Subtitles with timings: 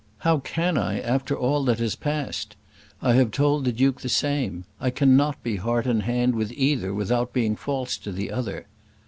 [0.25, 2.55] How can I after all that has passed?
[3.03, 4.65] I have told the Duke the same.
[4.79, 8.65] I cannot be heart and hand with either without being false to the other."